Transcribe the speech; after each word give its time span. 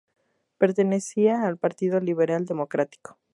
Pertenecía 0.57 1.45
al 1.45 1.59
Partido 1.59 1.99
Liberal 1.99 2.45
Democrático. 2.47 3.19